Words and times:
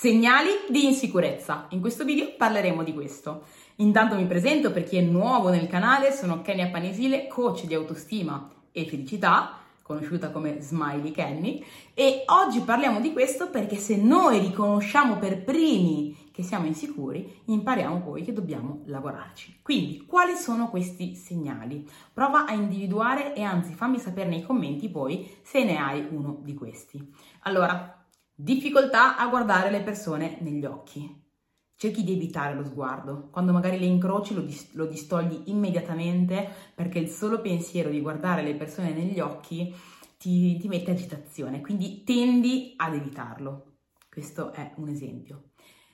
Segnali 0.00 0.48
di 0.70 0.86
insicurezza. 0.86 1.66
In 1.72 1.82
questo 1.82 2.06
video 2.06 2.32
parleremo 2.34 2.82
di 2.82 2.94
questo. 2.94 3.42
Intanto 3.76 4.14
mi 4.14 4.24
presento 4.24 4.72
per 4.72 4.84
chi 4.84 4.96
è 4.96 5.02
nuovo 5.02 5.50
nel 5.50 5.66
canale, 5.66 6.10
sono 6.10 6.40
Kenia 6.40 6.70
Panesile, 6.70 7.26
coach 7.26 7.66
di 7.66 7.74
autostima 7.74 8.50
e 8.72 8.86
felicità, 8.86 9.58
conosciuta 9.82 10.30
come 10.30 10.62
Smiley 10.62 11.10
Kenny, 11.10 11.62
e 11.92 12.22
oggi 12.28 12.60
parliamo 12.60 12.98
di 12.98 13.12
questo 13.12 13.50
perché 13.50 13.76
se 13.76 13.96
noi 13.96 14.38
riconosciamo 14.38 15.18
per 15.18 15.44
primi 15.44 16.30
che 16.32 16.42
siamo 16.42 16.64
insicuri, 16.64 17.42
impariamo 17.44 18.00
poi 18.00 18.22
che 18.22 18.32
dobbiamo 18.32 18.80
lavorarci. 18.86 19.58
Quindi, 19.60 20.06
quali 20.06 20.34
sono 20.34 20.70
questi 20.70 21.14
segnali? 21.14 21.86
Prova 22.10 22.46
a 22.46 22.54
individuare 22.54 23.34
e 23.34 23.42
anzi 23.42 23.74
fammi 23.74 23.98
sapere 23.98 24.30
nei 24.30 24.42
commenti 24.44 24.88
poi 24.88 25.30
se 25.42 25.62
ne 25.62 25.76
hai 25.76 26.06
uno 26.10 26.38
di 26.40 26.54
questi. 26.54 27.06
Allora, 27.40 27.99
Difficoltà 28.42 29.18
a 29.18 29.28
guardare 29.28 29.70
le 29.70 29.82
persone 29.82 30.38
negli 30.40 30.64
occhi. 30.64 31.14
Cerchi 31.76 32.02
di 32.02 32.14
evitare 32.14 32.54
lo 32.54 32.64
sguardo. 32.64 33.28
Quando 33.30 33.52
magari 33.52 33.78
le 33.78 33.84
incroci 33.84 34.32
lo, 34.32 34.40
dis- 34.40 34.72
lo 34.72 34.86
distogli 34.86 35.42
immediatamente 35.50 36.48
perché 36.74 36.98
il 36.98 37.10
solo 37.10 37.42
pensiero 37.42 37.90
di 37.90 38.00
guardare 38.00 38.42
le 38.42 38.54
persone 38.54 38.94
negli 38.94 39.20
occhi 39.20 39.74
ti, 40.16 40.56
ti 40.56 40.68
mette 40.68 40.90
agitazione, 40.90 41.60
quindi 41.60 42.02
tendi 42.02 42.72
ad 42.78 42.94
evitarlo. 42.94 43.74
Questo 44.08 44.52
è 44.52 44.72
un 44.76 44.88
esempio. 44.88 45.50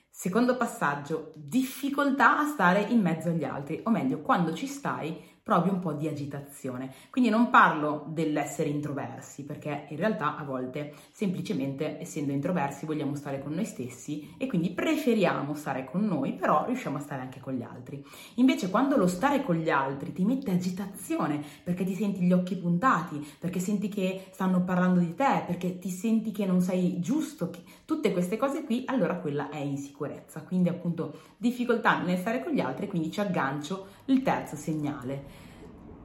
Secondo 0.09 0.55
passaggio, 0.55 1.33
difficoltà 1.35 2.39
a 2.39 2.45
stare 2.45 2.79
in 2.79 3.01
mezzo 3.01 3.27
agli 3.27 3.43
altri, 3.43 3.81
o 3.83 3.89
meglio, 3.89 4.21
quando 4.21 4.53
ci 4.53 4.67
stai 4.67 5.21
provi 5.47 5.69
un 5.69 5.79
po' 5.79 5.93
di 5.93 6.09
agitazione. 6.09 6.91
Quindi 7.09 7.29
non 7.29 7.49
parlo 7.49 8.03
dell'essere 8.09 8.67
introversi, 8.67 9.45
perché 9.45 9.85
in 9.87 9.95
realtà 9.95 10.35
a 10.35 10.43
volte 10.43 10.93
semplicemente 11.09 12.01
essendo 12.01 12.33
introversi 12.33 12.85
vogliamo 12.85 13.15
stare 13.15 13.41
con 13.41 13.53
noi 13.53 13.63
stessi 13.63 14.33
e 14.37 14.47
quindi 14.47 14.71
preferiamo 14.71 15.55
stare 15.55 15.85
con 15.85 16.05
noi, 16.05 16.33
però 16.33 16.65
riusciamo 16.65 16.97
a 16.97 16.99
stare 16.99 17.21
anche 17.21 17.39
con 17.39 17.53
gli 17.53 17.61
altri. 17.61 18.03
Invece 18.35 18.69
quando 18.69 18.97
lo 18.97 19.07
stare 19.07 19.41
con 19.41 19.55
gli 19.55 19.69
altri 19.69 20.11
ti 20.11 20.25
mette 20.25 20.51
agitazione, 20.51 21.41
perché 21.63 21.85
ti 21.85 21.95
senti 21.95 22.25
gli 22.25 22.33
occhi 22.33 22.57
puntati, 22.57 23.25
perché 23.39 23.61
senti 23.61 23.87
che 23.87 24.25
stanno 24.31 24.65
parlando 24.65 24.99
di 24.99 25.15
te, 25.15 25.43
perché 25.45 25.79
ti 25.79 25.89
senti 25.89 26.33
che 26.33 26.45
non 26.45 26.59
sei 26.59 26.99
giusto, 26.99 27.49
tutte 27.85 28.11
queste 28.11 28.35
cose 28.35 28.65
qui, 28.65 28.83
allora 28.85 29.15
quella 29.15 29.49
è 29.49 29.59
insicurezza. 29.59 30.41
Quindi 30.41 30.67
appunto 30.67 31.19
difficoltà 31.37 32.01
nel 32.01 32.17
stare 32.17 32.43
con 32.43 32.51
gli 32.51 32.59
altri, 32.59 32.87
quindi 32.87 33.11
ci 33.11 33.21
aggancio 33.21 33.95
il 34.07 34.21
terzo 34.21 34.57
segnale 34.57 35.36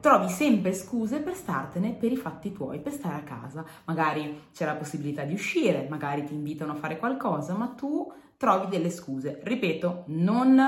trovi 0.03 0.27
sempre 0.27 0.73
scuse 0.73 1.21
per 1.21 1.33
startene 1.33 1.93
per 1.93 2.11
i 2.11 2.17
fatti 2.17 2.51
tuoi, 2.51 2.81
per 2.81 2.91
stare 2.91 3.15
a 3.15 3.23
casa. 3.23 3.63
Magari 3.85 4.47
c'è 4.51 4.65
la 4.65 4.75
possibilità 4.75 5.23
di 5.23 5.31
uscire, 5.31 5.87
magari 5.89 6.25
ti 6.25 6.33
invitano 6.33 6.73
a 6.73 6.75
fare 6.75 6.97
qualcosa, 6.97 7.55
ma 7.55 7.67
tu 7.67 8.11
trovi 8.35 8.67
delle 8.67 8.89
scuse. 8.89 9.39
Ripeto, 9.41 10.03
non, 10.07 10.59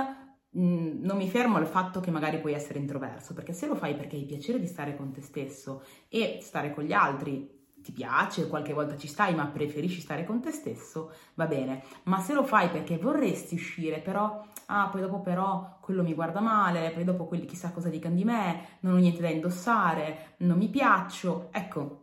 mm, 0.58 1.04
non 1.04 1.18
mi 1.18 1.28
fermo 1.28 1.58
al 1.58 1.68
fatto 1.68 2.00
che 2.00 2.12
magari 2.12 2.40
puoi 2.40 2.54
essere 2.54 2.80
introverso, 2.80 3.34
perché 3.34 3.52
se 3.52 3.68
lo 3.68 3.76
fai 3.76 3.98
perché 3.98 4.16
hai 4.16 4.24
piacere 4.24 4.58
di 4.58 4.68
stare 4.68 4.96
con 4.96 5.12
te 5.12 5.22
stesso 5.22 5.84
e 6.08 6.40
stare 6.42 6.74
con 6.74 6.86
gli 6.86 6.94
altri 6.94 7.55
ti 7.86 7.92
piace, 7.92 8.48
qualche 8.48 8.74
volta 8.74 8.98
ci 8.98 9.08
stai, 9.08 9.36
ma 9.36 9.46
preferisci 9.46 10.02
stare 10.02 10.26
con 10.26 10.42
te 10.42 10.50
stesso, 10.50 11.12
va 11.36 11.46
bene. 11.46 11.84
Ma 12.06 12.20
se 12.20 12.34
lo 12.34 12.44
fai 12.44 12.70
perché 12.70 12.98
vorresti 12.98 13.54
uscire, 13.54 14.00
però, 14.00 14.44
ah, 14.66 14.90
poi 14.90 15.02
dopo 15.02 15.22
però 15.22 15.78
quello 15.82 16.02
mi 16.02 16.16
guarda 16.16 16.40
male, 16.40 16.90
poi 16.90 17.04
dopo 17.04 17.26
quelli 17.26 17.46
chissà 17.46 17.70
cosa 17.70 17.90
dicano 17.90 18.16
di 18.16 18.24
me, 18.24 18.80
non 18.80 18.96
ho 18.96 18.98
niente 18.98 19.22
da 19.22 19.30
indossare, 19.30 20.34
non 20.38 20.58
mi 20.58 20.68
piaccio, 20.68 21.50
ecco. 21.52 22.02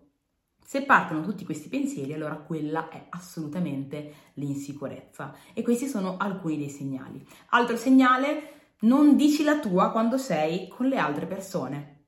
Se 0.65 0.83
partono 0.85 1.23
tutti 1.23 1.45
questi 1.45 1.69
pensieri, 1.69 2.13
allora 2.13 2.37
quella 2.37 2.89
è 2.89 3.07
assolutamente 3.11 4.13
l'insicurezza. 4.35 5.35
E 5.53 5.63
questi 5.63 5.89
sono 5.89 6.17
alcuni 6.17 6.59
dei 6.59 6.71
segnali. 6.71 7.27
Altro 7.49 7.77
segnale, 7.77 8.77
non 8.83 9.17
dici 9.17 9.43
la 9.43 9.59
tua 9.59 9.91
quando 9.91 10.17
sei 10.17 10.69
con 10.69 10.87
le 10.87 10.97
altre 10.97 11.27
persone 11.27 12.02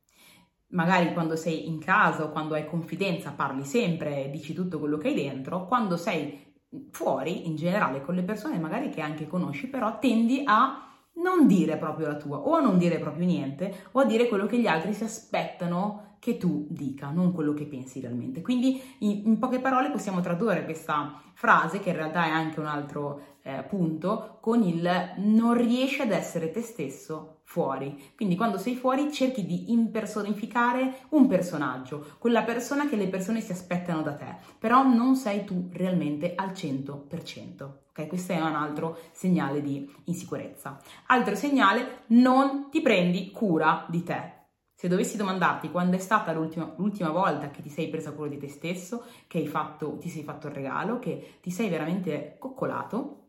magari 0.74 1.12
quando 1.12 1.36
sei 1.36 1.66
in 1.66 1.78
casa 1.78 2.24
o 2.24 2.30
quando 2.30 2.54
hai 2.54 2.66
confidenza 2.66 3.30
parli 3.30 3.64
sempre, 3.64 4.28
dici 4.30 4.52
tutto 4.52 4.78
quello 4.78 4.98
che 4.98 5.08
hai 5.08 5.14
dentro, 5.14 5.66
quando 5.66 5.96
sei 5.96 6.52
fuori 6.90 7.46
in 7.46 7.56
generale 7.56 8.02
con 8.02 8.14
le 8.14 8.22
persone 8.22 8.58
magari 8.58 8.90
che 8.90 9.00
anche 9.00 9.26
conosci, 9.26 9.68
però 9.68 9.98
tendi 9.98 10.42
a 10.44 10.88
non 11.16 11.46
dire 11.46 11.76
proprio 11.76 12.08
la 12.08 12.16
tua 12.16 12.38
o 12.38 12.54
a 12.54 12.60
non 12.60 12.76
dire 12.76 12.98
proprio 12.98 13.24
niente 13.24 13.72
o 13.92 14.00
a 14.00 14.04
dire 14.04 14.28
quello 14.28 14.46
che 14.46 14.58
gli 14.58 14.66
altri 14.66 14.92
si 14.92 15.04
aspettano 15.04 16.16
che 16.18 16.38
tu 16.38 16.66
dica, 16.70 17.10
non 17.10 17.32
quello 17.32 17.52
che 17.52 17.66
pensi 17.66 18.00
realmente. 18.00 18.40
Quindi 18.40 18.80
in, 19.00 19.22
in 19.26 19.38
poche 19.38 19.60
parole 19.60 19.90
possiamo 19.90 20.22
tradurre 20.22 20.64
questa 20.64 21.20
frase, 21.34 21.80
che 21.80 21.90
in 21.90 21.96
realtà 21.96 22.24
è 22.24 22.30
anche 22.30 22.60
un 22.60 22.66
altro 22.66 23.38
eh, 23.42 23.62
punto, 23.68 24.38
con 24.40 24.62
il 24.62 24.90
non 25.18 25.52
riesci 25.52 26.00
ad 26.00 26.12
essere 26.12 26.50
te 26.50 26.62
stesso 26.62 27.33
fuori. 27.44 28.12
Quindi 28.16 28.34
quando 28.34 28.58
sei 28.58 28.74
fuori 28.74 29.12
cerchi 29.12 29.46
di 29.46 29.70
impersonificare 29.70 31.02
un 31.10 31.28
personaggio, 31.28 32.16
quella 32.18 32.42
persona 32.42 32.88
che 32.88 32.96
le 32.96 33.06
persone 33.06 33.40
si 33.40 33.52
aspettano 33.52 34.02
da 34.02 34.14
te, 34.14 34.36
però 34.58 34.82
non 34.82 35.14
sei 35.14 35.44
tu 35.44 35.68
realmente 35.72 36.34
al 36.34 36.50
100%. 36.50 37.82
Ok, 37.90 38.08
questo 38.08 38.32
è 38.32 38.40
un 38.40 38.56
altro 38.56 38.98
segnale 39.12 39.62
di 39.62 39.88
insicurezza. 40.04 40.80
Altro 41.06 41.36
segnale, 41.36 42.02
non 42.08 42.68
ti 42.70 42.80
prendi 42.80 43.30
cura 43.30 43.86
di 43.88 44.02
te. 44.02 44.32
Se 44.74 44.88
dovessi 44.88 45.16
domandarti 45.16 45.70
quando 45.70 45.94
è 45.94 46.00
stata 46.00 46.32
l'ultima, 46.32 46.74
l'ultima, 46.76 47.10
volta 47.10 47.50
che 47.50 47.62
ti 47.62 47.70
sei 47.70 47.88
presa 47.88 48.10
cura 48.10 48.28
di 48.28 48.38
te 48.38 48.48
stesso, 48.48 49.04
che 49.28 49.46
fatto, 49.46 49.98
ti 49.98 50.08
sei 50.08 50.24
fatto 50.24 50.48
il 50.48 50.54
regalo, 50.54 50.98
che 50.98 51.38
ti 51.40 51.52
sei 51.52 51.68
veramente 51.68 52.34
coccolato, 52.40 53.28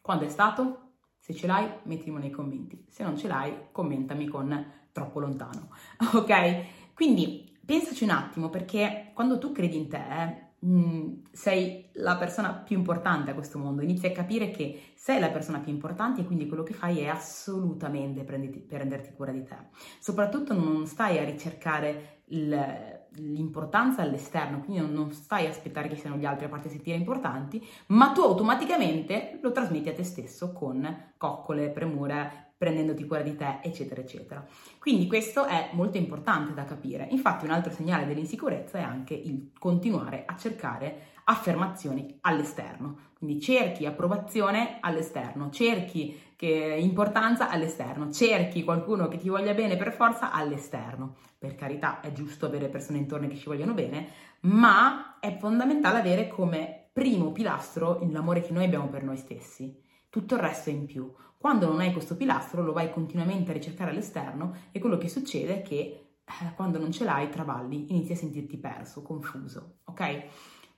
quando 0.00 0.24
è 0.24 0.28
stato? 0.30 0.87
Se 1.28 1.34
ce 1.34 1.46
l'hai, 1.46 1.68
mettilo 1.82 2.16
nei 2.16 2.30
commenti. 2.30 2.86
Se 2.88 3.02
non 3.02 3.18
ce 3.18 3.28
l'hai, 3.28 3.52
commentami 3.70 4.26
con 4.26 4.64
troppo 4.92 5.20
lontano. 5.20 5.68
Ok? 6.14 6.94
Quindi 6.94 7.54
pensaci 7.64 8.02
un 8.04 8.10
attimo 8.10 8.48
perché 8.48 9.10
quando 9.12 9.38
tu 9.38 9.52
credi 9.52 9.76
in 9.76 9.88
te, 9.88 10.48
Mm, 10.66 11.20
sei 11.30 11.88
la 11.92 12.16
persona 12.16 12.52
più 12.52 12.76
importante 12.76 13.30
a 13.30 13.34
questo 13.34 13.58
mondo, 13.58 13.80
inizi 13.80 14.06
a 14.06 14.12
capire 14.12 14.50
che 14.50 14.90
sei 14.96 15.20
la 15.20 15.30
persona 15.30 15.60
più 15.60 15.70
importante 15.70 16.22
e 16.22 16.24
quindi 16.24 16.48
quello 16.48 16.64
che 16.64 16.74
fai 16.74 16.98
è 16.98 17.06
assolutamente 17.06 18.24
prenditi, 18.24 18.58
prenderti 18.58 19.12
cura 19.14 19.30
di 19.30 19.44
te. 19.44 19.54
Soprattutto 20.00 20.54
non 20.54 20.84
stai 20.86 21.18
a 21.18 21.24
ricercare 21.24 22.22
il, 22.30 22.97
l'importanza 23.16 24.02
all'esterno, 24.02 24.60
quindi 24.60 24.80
non, 24.80 24.92
non 24.92 25.12
stai 25.12 25.46
a 25.46 25.50
aspettare 25.50 25.88
che 25.88 25.96
siano 25.96 26.16
gli 26.16 26.24
altri 26.24 26.46
a 26.46 26.48
farti 26.48 26.68
sentire 26.68 26.96
importanti, 26.96 27.64
ma 27.86 28.12
tu 28.12 28.20
automaticamente 28.20 29.38
lo 29.42 29.52
trasmetti 29.52 29.88
a 29.88 29.94
te 29.94 30.04
stesso 30.04 30.52
con 30.52 31.12
coccole, 31.16 31.70
premure, 31.70 32.47
prendendoti 32.58 33.06
cura 33.06 33.22
di 33.22 33.36
te, 33.36 33.60
eccetera, 33.62 34.00
eccetera. 34.00 34.44
Quindi 34.80 35.06
questo 35.06 35.46
è 35.46 35.70
molto 35.72 35.96
importante 35.96 36.52
da 36.52 36.64
capire. 36.64 37.06
Infatti 37.10 37.44
un 37.44 37.52
altro 37.52 37.72
segnale 37.72 38.04
dell'insicurezza 38.04 38.78
è 38.78 38.82
anche 38.82 39.14
il 39.14 39.52
continuare 39.56 40.24
a 40.26 40.36
cercare 40.36 41.16
affermazioni 41.24 42.18
all'esterno. 42.22 43.06
Quindi 43.16 43.40
cerchi 43.40 43.86
approvazione 43.86 44.78
all'esterno, 44.80 45.50
cerchi 45.50 46.20
importanza 46.40 47.48
all'esterno, 47.48 48.10
cerchi 48.12 48.64
qualcuno 48.64 49.08
che 49.08 49.18
ti 49.18 49.28
voglia 49.28 49.54
bene 49.54 49.76
per 49.76 49.92
forza 49.92 50.32
all'esterno. 50.32 51.16
Per 51.38 51.54
carità, 51.54 52.00
è 52.00 52.12
giusto 52.12 52.46
avere 52.46 52.68
persone 52.68 52.98
intorno 52.98 53.28
che 53.28 53.36
ci 53.36 53.46
vogliono 53.46 53.74
bene, 53.74 54.08
ma 54.40 55.18
è 55.20 55.36
fondamentale 55.36 55.98
avere 55.98 56.28
come 56.28 56.88
primo 56.92 57.30
pilastro 57.30 58.00
l'amore 58.10 58.40
che 58.40 58.52
noi 58.52 58.64
abbiamo 58.64 58.88
per 58.88 59.04
noi 59.04 59.16
stessi. 59.16 59.86
Tutto 60.10 60.34
il 60.34 60.40
resto 60.40 60.70
è 60.70 60.72
in 60.72 60.86
più. 60.86 61.12
Quando 61.36 61.66
non 61.66 61.80
hai 61.80 61.92
questo 61.92 62.16
pilastro 62.16 62.62
lo 62.62 62.72
vai 62.72 62.90
continuamente 62.90 63.50
a 63.50 63.54
ricercare 63.54 63.90
all'esterno 63.90 64.54
e 64.72 64.80
quello 64.80 64.98
che 64.98 65.08
succede 65.08 65.58
è 65.58 65.62
che 65.62 65.76
eh, 66.24 66.54
quando 66.56 66.78
non 66.78 66.90
ce 66.92 67.04
l'hai 67.04 67.28
travalli, 67.30 67.90
inizi 67.90 68.12
a 68.12 68.16
sentirti 68.16 68.56
perso, 68.58 69.02
confuso, 69.02 69.78
ok? 69.84 70.24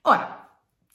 Ora, 0.03 0.41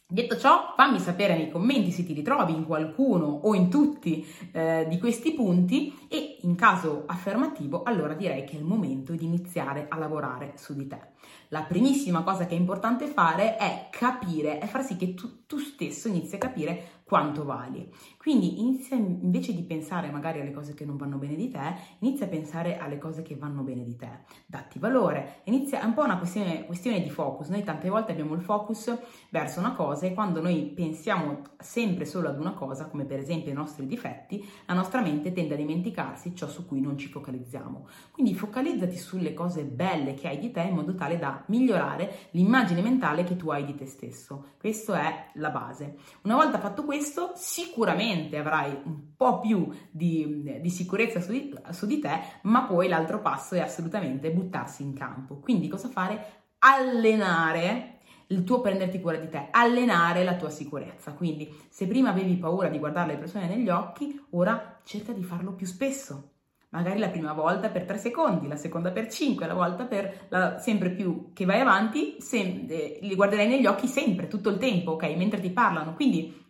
Detto 0.08 0.36
ciò, 0.36 0.72
fammi 0.76 1.00
sapere 1.00 1.36
nei 1.36 1.50
commenti 1.50 1.90
se 1.90 2.04
ti 2.04 2.12
ritrovi 2.12 2.52
in 2.52 2.64
qualcuno 2.64 3.26
o 3.26 3.56
in 3.56 3.68
tutti 3.68 4.24
eh, 4.52 4.86
di 4.88 5.00
questi 5.00 5.32
punti 5.32 6.06
e 6.08 6.35
in 6.42 6.54
caso 6.54 7.04
affermativo, 7.06 7.82
allora 7.82 8.14
direi 8.14 8.44
che 8.44 8.56
è 8.56 8.58
il 8.58 8.64
momento 8.64 9.14
di 9.14 9.24
iniziare 9.24 9.86
a 9.88 9.98
lavorare 9.98 10.52
su 10.56 10.74
di 10.74 10.86
te. 10.86 11.14
La 11.48 11.62
primissima 11.62 12.22
cosa 12.22 12.46
che 12.46 12.54
è 12.54 12.58
importante 12.58 13.06
fare 13.06 13.56
è 13.56 13.88
capire, 13.90 14.58
è 14.58 14.66
far 14.66 14.84
sì 14.84 14.96
che 14.96 15.14
tu, 15.14 15.44
tu 15.46 15.58
stesso 15.58 16.08
inizi 16.08 16.34
a 16.34 16.38
capire 16.38 16.96
quanto 17.06 17.44
vali. 17.44 17.88
Quindi 18.18 18.58
inizia 18.58 18.96
invece 18.96 19.54
di 19.54 19.62
pensare 19.62 20.10
magari 20.10 20.40
alle 20.40 20.50
cose 20.50 20.74
che 20.74 20.84
non 20.84 20.96
vanno 20.96 21.18
bene 21.18 21.36
di 21.36 21.48
te, 21.48 21.76
inizia 22.00 22.26
a 22.26 22.28
pensare 22.28 22.78
alle 22.78 22.98
cose 22.98 23.22
che 23.22 23.36
vanno 23.36 23.62
bene 23.62 23.84
di 23.84 23.94
te. 23.94 24.08
Datti 24.44 24.80
valore, 24.80 25.42
inizia, 25.44 25.80
è 25.80 25.84
un 25.84 25.94
po' 25.94 26.02
una 26.02 26.18
questione, 26.18 26.66
questione 26.66 27.00
di 27.00 27.10
focus. 27.10 27.48
Noi 27.48 27.62
tante 27.62 27.88
volte 27.88 28.10
abbiamo 28.10 28.34
il 28.34 28.42
focus 28.42 28.98
verso 29.30 29.60
una 29.60 29.74
cosa 29.74 30.06
e 30.06 30.14
quando 30.14 30.40
noi 30.40 30.72
pensiamo 30.74 31.42
sempre 31.58 32.06
solo 32.06 32.28
ad 32.28 32.40
una 32.40 32.54
cosa, 32.54 32.86
come 32.86 33.04
per 33.04 33.20
esempio 33.20 33.52
i 33.52 33.54
nostri 33.54 33.86
difetti, 33.86 34.44
la 34.66 34.74
nostra 34.74 35.00
mente 35.00 35.32
tende 35.32 35.54
a 35.54 35.58
dimenticarsi 35.58 36.25
ciò 36.34 36.48
su 36.48 36.66
cui 36.66 36.80
non 36.80 36.96
ci 36.98 37.08
focalizziamo. 37.08 37.88
Quindi 38.10 38.34
focalizzati 38.34 38.96
sulle 38.96 39.34
cose 39.34 39.64
belle 39.64 40.14
che 40.14 40.28
hai 40.28 40.38
di 40.38 40.50
te 40.50 40.60
in 40.60 40.74
modo 40.74 40.94
tale 40.94 41.18
da 41.18 41.44
migliorare 41.46 42.28
l'immagine 42.30 42.82
mentale 42.82 43.24
che 43.24 43.36
tu 43.36 43.50
hai 43.50 43.64
di 43.64 43.74
te 43.74 43.86
stesso. 43.86 44.54
Questa 44.58 45.00
è 45.00 45.30
la 45.34 45.50
base. 45.50 45.96
Una 46.22 46.36
volta 46.36 46.58
fatto 46.58 46.84
questo 46.84 47.32
sicuramente 47.34 48.38
avrai 48.38 48.76
un 48.84 49.14
po' 49.16 49.40
più 49.40 49.68
di, 49.90 50.60
di 50.60 50.70
sicurezza 50.70 51.20
su 51.20 51.32
di, 51.32 51.54
su 51.70 51.86
di 51.86 51.98
te, 51.98 52.20
ma 52.42 52.64
poi 52.64 52.88
l'altro 52.88 53.20
passo 53.20 53.54
è 53.54 53.60
assolutamente 53.60 54.30
buttarsi 54.30 54.82
in 54.82 54.94
campo. 54.94 55.38
Quindi 55.38 55.68
cosa 55.68 55.88
fare? 55.88 56.44
Allenare 56.58 57.95
il 58.28 58.44
tuo 58.44 58.60
prenderti 58.60 59.00
cura 59.00 59.16
di 59.16 59.28
te, 59.28 59.48
allenare 59.50 60.24
la 60.24 60.36
tua 60.36 60.50
sicurezza. 60.50 61.12
Quindi 61.12 61.52
se 61.68 61.86
prima 61.86 62.10
avevi 62.10 62.36
paura 62.36 62.68
di 62.68 62.78
guardare 62.78 63.12
le 63.12 63.18
persone 63.18 63.48
negli 63.48 63.68
occhi, 63.68 64.20
ora 64.30 64.80
cerca 64.84 65.12
di 65.12 65.22
farlo 65.22 65.52
più 65.52 65.66
spesso. 65.66 66.30
Magari 66.70 66.98
la 66.98 67.08
prima 67.08 67.32
volta 67.32 67.70
per 67.70 67.84
3 67.84 67.96
secondi, 67.96 68.48
la 68.48 68.56
seconda 68.56 68.90
per 68.90 69.08
5, 69.08 69.46
la 69.46 69.54
volta 69.54 69.84
per 69.84 70.26
la, 70.28 70.58
sempre 70.58 70.90
più 70.90 71.32
che 71.32 71.44
vai 71.44 71.60
avanti, 71.60 72.16
sem- 72.18 72.66
eh, 72.68 72.98
li 73.00 73.14
guarderai 73.14 73.46
negli 73.46 73.66
occhi 73.66 73.86
sempre, 73.86 74.26
tutto 74.26 74.50
il 74.50 74.58
tempo, 74.58 74.92
ok? 74.92 75.04
Mentre 75.16 75.40
ti 75.40 75.50
parlano. 75.50 75.94
Quindi 75.94 76.44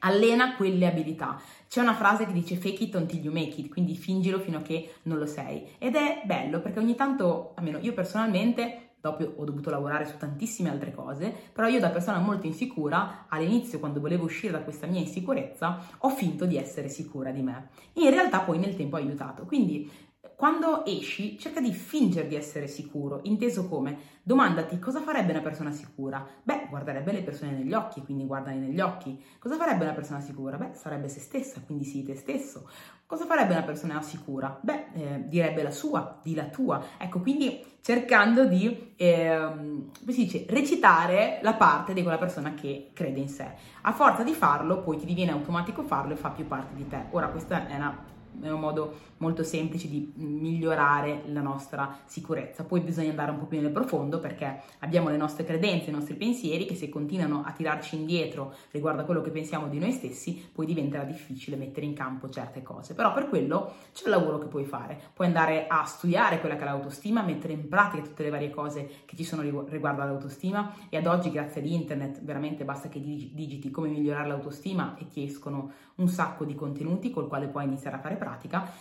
allena 0.00 0.56
quelle 0.56 0.86
abilità. 0.86 1.40
C'è 1.68 1.80
una 1.80 1.94
frase 1.94 2.26
che 2.26 2.32
dice 2.32 2.56
fake 2.56 2.84
it 2.84 2.94
until 2.96 3.22
you 3.22 3.32
make 3.32 3.60
it, 3.60 3.68
quindi 3.68 3.96
fingilo 3.96 4.38
fino 4.40 4.58
a 4.58 4.62
che 4.62 4.94
non 5.04 5.18
lo 5.18 5.26
sei. 5.26 5.68
Ed 5.78 5.94
è 5.94 6.22
bello 6.24 6.60
perché 6.60 6.80
ogni 6.80 6.94
tanto, 6.94 7.52
almeno 7.54 7.78
io 7.78 7.94
personalmente, 7.94 8.95
dopo 9.10 9.24
ho 9.36 9.44
dovuto 9.44 9.70
lavorare 9.70 10.06
su 10.06 10.16
tantissime 10.16 10.70
altre 10.70 10.92
cose, 10.92 11.32
però 11.52 11.68
io 11.68 11.78
da 11.78 11.90
persona 11.90 12.18
molto 12.18 12.46
insicura, 12.46 13.26
all'inizio 13.28 13.78
quando 13.78 14.00
volevo 14.00 14.24
uscire 14.24 14.52
da 14.52 14.60
questa 14.60 14.86
mia 14.86 15.00
insicurezza, 15.00 15.78
ho 15.98 16.08
finto 16.08 16.44
di 16.44 16.56
essere 16.56 16.88
sicura 16.88 17.30
di 17.30 17.42
me. 17.42 17.68
In 17.94 18.10
realtà 18.10 18.40
poi 18.40 18.58
nel 18.58 18.76
tempo 18.76 18.96
ha 18.96 18.98
aiutato. 18.98 19.44
Quindi 19.44 19.88
quando 20.36 20.84
esci, 20.84 21.38
cerca 21.38 21.60
di 21.60 21.72
fingere 21.72 22.28
di 22.28 22.34
essere 22.34 22.68
sicuro, 22.68 23.20
inteso 23.22 23.66
come 23.68 24.14
domandati 24.22 24.78
cosa 24.78 25.00
farebbe 25.00 25.32
una 25.32 25.40
persona 25.40 25.72
sicura? 25.72 26.26
Beh, 26.42 26.66
guarderebbe 26.68 27.10
le 27.10 27.22
persone 27.22 27.52
negli 27.52 27.72
occhi, 27.72 28.02
quindi 28.02 28.26
guardali 28.26 28.58
negli 28.58 28.80
occhi. 28.80 29.18
Cosa 29.38 29.56
farebbe 29.56 29.84
una 29.84 29.94
persona 29.94 30.20
sicura? 30.20 30.58
Beh, 30.58 30.74
sarebbe 30.74 31.08
se 31.08 31.20
stessa, 31.20 31.62
quindi 31.64 31.84
sii 31.84 32.02
te 32.02 32.14
stesso. 32.16 32.68
Cosa 33.06 33.24
farebbe 33.24 33.54
una 33.54 33.62
persona 33.62 34.02
sicura? 34.02 34.58
Beh, 34.60 34.84
eh, 34.92 35.24
direbbe 35.26 35.62
la 35.62 35.70
sua, 35.70 36.20
di 36.22 36.34
la 36.34 36.48
tua. 36.48 36.84
Ecco, 36.98 37.20
quindi 37.20 37.64
cercando 37.80 38.44
di, 38.44 38.92
eh, 38.94 39.38
come 39.38 40.12
si 40.12 40.24
dice, 40.24 40.44
recitare 40.50 41.38
la 41.40 41.54
parte 41.54 41.94
di 41.94 42.02
quella 42.02 42.18
persona 42.18 42.52
che 42.52 42.90
crede 42.92 43.20
in 43.20 43.28
sé. 43.30 43.54
A 43.80 43.92
forza 43.92 44.22
di 44.22 44.34
farlo, 44.34 44.82
poi 44.82 44.98
ti 44.98 45.06
diviene 45.06 45.30
automatico 45.30 45.82
farlo 45.82 46.12
e 46.12 46.16
fa 46.16 46.28
più 46.28 46.46
parte 46.46 46.74
di 46.74 46.86
te. 46.86 47.06
Ora, 47.12 47.28
questa 47.28 47.66
è 47.66 47.74
una 47.74 48.14
è 48.42 48.50
un 48.50 48.60
modo 48.60 49.04
molto 49.18 49.42
semplice 49.42 49.88
di 49.88 50.12
migliorare 50.16 51.22
la 51.26 51.40
nostra 51.40 51.98
sicurezza. 52.04 52.64
Poi 52.64 52.80
bisogna 52.80 53.10
andare 53.10 53.30
un 53.30 53.38
po' 53.38 53.46
più 53.46 53.60
nel 53.60 53.70
profondo 53.70 54.18
perché 54.18 54.62
abbiamo 54.80 55.08
le 55.08 55.16
nostre 55.16 55.44
credenze, 55.44 55.90
i 55.90 55.92
nostri 55.92 56.14
pensieri 56.14 56.66
che 56.66 56.74
se 56.74 56.88
continuano 56.88 57.42
a 57.46 57.52
tirarci 57.52 57.96
indietro 57.96 58.54
riguardo 58.72 59.02
a 59.02 59.04
quello 59.04 59.22
che 59.22 59.30
pensiamo 59.30 59.68
di 59.68 59.78
noi 59.78 59.92
stessi, 59.92 60.50
poi 60.52 60.66
diventerà 60.66 61.04
difficile 61.04 61.56
mettere 61.56 61.86
in 61.86 61.94
campo 61.94 62.28
certe 62.28 62.62
cose. 62.62 62.94
Però 62.94 63.12
per 63.12 63.28
quello 63.28 63.72
c'è 63.92 64.04
un 64.04 64.10
lavoro 64.10 64.38
che 64.38 64.46
puoi 64.46 64.64
fare. 64.64 65.00
Puoi 65.14 65.26
andare 65.26 65.66
a 65.66 65.84
studiare 65.84 66.40
quella 66.40 66.56
che 66.56 66.62
è 66.62 66.64
l'autostima, 66.64 67.22
mettere 67.22 67.54
in 67.54 67.68
pratica 67.68 68.02
tutte 68.02 68.22
le 68.22 68.30
varie 68.30 68.50
cose 68.50 69.02
che 69.06 69.16
ci 69.16 69.24
sono 69.24 69.42
riguardo 69.42 70.02
all'autostima 70.02 70.74
e 70.88 70.96
ad 70.96 71.06
oggi 71.06 71.30
grazie 71.30 71.60
ad 71.60 71.66
internet 71.66 72.22
veramente 72.22 72.64
basta 72.64 72.88
che 72.88 73.00
digiti 73.00 73.70
come 73.70 73.88
migliorare 73.88 74.28
l'autostima 74.28 74.96
e 74.98 75.08
ti 75.08 75.24
escono 75.24 75.72
un 75.96 76.08
sacco 76.08 76.44
di 76.44 76.54
contenuti 76.54 77.10
col 77.10 77.28
quale 77.28 77.48
puoi 77.48 77.64
iniziare 77.64 77.96
a 77.96 78.00
fare 78.00 78.16
pratica. 78.16 78.25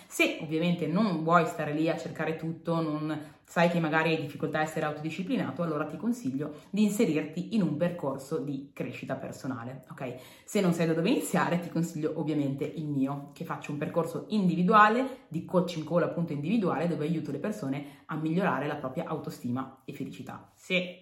Se 0.07 0.39
ovviamente 0.41 0.87
non 0.87 1.23
vuoi 1.23 1.45
stare 1.45 1.73
lì 1.73 1.89
a 1.89 1.97
cercare 1.97 2.35
tutto, 2.35 2.81
non 2.81 3.33
sai 3.43 3.69
che 3.69 3.79
magari 3.79 4.15
hai 4.15 4.21
difficoltà 4.21 4.59
a 4.59 4.63
essere 4.63 4.85
autodisciplinato, 4.85 5.61
allora 5.61 5.85
ti 5.85 5.97
consiglio 5.97 6.61
di 6.69 6.83
inserirti 6.83 7.55
in 7.55 7.61
un 7.61 7.77
percorso 7.77 8.39
di 8.39 8.71
crescita 8.73 9.15
personale, 9.15 9.85
ok? 9.91 10.15
Se 10.43 10.61
non 10.61 10.73
sai 10.73 10.87
da 10.87 10.93
dove 10.93 11.09
iniziare, 11.09 11.59
ti 11.59 11.69
consiglio 11.69 12.13
ovviamente 12.15 12.65
il 12.65 12.87
mio, 12.87 13.29
che 13.33 13.45
faccio 13.45 13.71
un 13.71 13.77
percorso 13.77 14.25
individuale 14.29 15.25
di 15.27 15.45
coaching 15.45 15.87
call 15.87 16.03
appunto 16.03 16.33
individuale 16.33 16.87
dove 16.87 17.05
aiuto 17.05 17.31
le 17.31 17.39
persone 17.39 18.03
a 18.05 18.15
migliorare 18.15 18.67
la 18.67 18.75
propria 18.75 19.05
autostima 19.05 19.81
e 19.85 19.93
felicità. 19.93 20.51
Se 20.55 21.01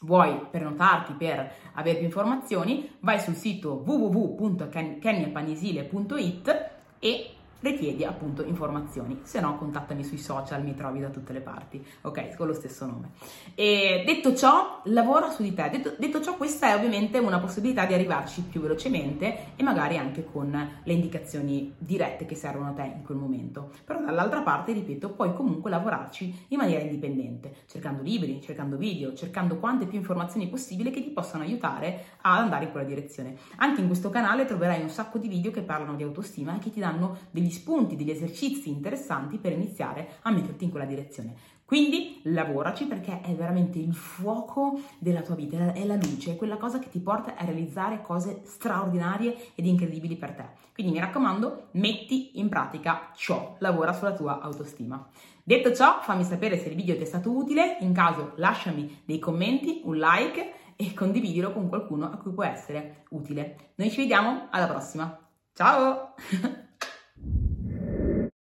vuoi 0.00 0.46
prenotarti 0.50 1.12
per 1.14 1.52
avere 1.74 1.98
più 1.98 2.06
informazioni, 2.06 2.90
vai 3.00 3.20
sul 3.20 3.34
sito 3.34 3.82
www.keniapanisile.it 3.84 6.70
e 6.98 7.30
richiedi 7.60 8.04
appunto 8.04 8.44
informazioni, 8.44 9.20
se 9.22 9.40
no 9.40 9.56
contattami 9.56 10.04
sui 10.04 10.18
social, 10.18 10.62
mi 10.62 10.74
trovi 10.74 11.00
da 11.00 11.08
tutte 11.08 11.32
le 11.32 11.40
parti, 11.40 11.84
ok, 12.02 12.36
con 12.36 12.46
lo 12.46 12.54
stesso 12.54 12.86
nome. 12.86 13.10
E 13.54 14.02
detto 14.06 14.34
ciò, 14.34 14.80
lavora 14.84 15.30
su 15.30 15.42
di 15.42 15.54
te, 15.54 15.68
detto, 15.70 15.94
detto, 15.98 16.20
ciò 16.20 16.36
questa 16.36 16.68
è 16.68 16.74
ovviamente 16.74 17.18
una 17.18 17.38
possibilità 17.38 17.86
di 17.86 17.94
arrivarci 17.94 18.42
più 18.42 18.60
velocemente 18.60 19.56
e 19.56 19.62
magari 19.62 19.96
anche 19.96 20.24
con 20.24 20.50
le 20.82 20.92
indicazioni 20.92 21.74
dirette 21.78 22.26
che 22.26 22.34
servono 22.34 22.70
a 22.70 22.72
te 22.72 22.82
in 22.82 23.02
quel 23.02 23.18
momento, 23.18 23.70
però 23.84 24.00
dall'altra 24.00 24.42
parte, 24.42 24.72
ripeto, 24.72 25.10
puoi 25.10 25.34
comunque 25.34 25.70
lavorarci 25.70 26.46
in 26.48 26.58
maniera 26.58 26.82
indipendente, 26.82 27.54
cercando 27.66 28.02
libri, 28.02 28.40
cercando 28.40 28.76
video, 28.76 29.14
cercando 29.14 29.58
quante 29.58 29.86
più 29.86 29.98
informazioni 29.98 30.48
possibili 30.48 30.90
che 30.90 31.02
ti 31.02 31.10
possano 31.10 31.42
aiutare 31.42 32.16
ad 32.22 32.40
andare 32.40 32.66
in 32.66 32.70
quella 32.70 32.86
direzione. 32.86 33.36
Anche 33.56 33.80
in 33.80 33.86
questo 33.86 34.10
canale 34.10 34.44
troverai 34.44 34.80
un 34.80 34.88
sacco 34.88 35.18
di 35.18 35.28
video 35.28 35.50
che 35.50 35.62
parlano 35.62 35.96
di 35.96 36.02
autostima 36.02 36.56
e 36.56 36.58
che 36.58 36.70
ti 36.70 36.80
danno 36.80 37.16
degli 37.30 37.47
degli 37.48 37.50
spunti, 37.50 37.96
degli 37.96 38.10
esercizi 38.10 38.68
interessanti 38.68 39.38
per 39.38 39.52
iniziare 39.52 40.18
a 40.22 40.30
metterti 40.30 40.64
in 40.64 40.70
quella 40.70 40.84
direzione. 40.84 41.34
Quindi 41.64 42.20
lavoraci 42.24 42.86
perché 42.86 43.20
è 43.20 43.34
veramente 43.34 43.78
il 43.78 43.94
fuoco 43.94 44.80
della 44.98 45.20
tua 45.20 45.34
vita, 45.34 45.74
è 45.74 45.84
la 45.84 45.96
luce, 45.96 46.32
è 46.32 46.36
quella 46.36 46.56
cosa 46.56 46.78
che 46.78 46.88
ti 46.88 46.98
porta 46.98 47.34
a 47.36 47.44
realizzare 47.44 48.00
cose 48.00 48.40
straordinarie 48.44 49.52
ed 49.54 49.66
incredibili 49.66 50.16
per 50.16 50.32
te. 50.32 50.44
Quindi 50.72 50.92
mi 50.92 50.98
raccomando, 50.98 51.68
metti 51.72 52.38
in 52.38 52.48
pratica 52.48 53.10
ciò, 53.14 53.56
lavora 53.58 53.92
sulla 53.92 54.14
tua 54.14 54.40
autostima. 54.40 55.08
Detto 55.42 55.74
ciò, 55.74 56.00
fammi 56.00 56.24
sapere 56.24 56.58
se 56.58 56.68
il 56.68 56.74
video 56.74 56.96
ti 56.96 57.02
è 57.02 57.06
stato 57.06 57.30
utile, 57.30 57.76
in 57.80 57.92
caso 57.92 58.32
lasciami 58.36 59.02
dei 59.04 59.18
commenti, 59.18 59.82
un 59.84 59.96
like 59.96 60.52
e 60.74 60.94
condividilo 60.94 61.52
con 61.52 61.68
qualcuno 61.68 62.06
a 62.06 62.16
cui 62.16 62.32
può 62.32 62.44
essere 62.44 63.04
utile. 63.10 63.72
Noi 63.74 63.90
ci 63.90 63.98
vediamo 63.98 64.46
alla 64.50 64.68
prossima. 64.68 65.18
Ciao! 65.52 66.14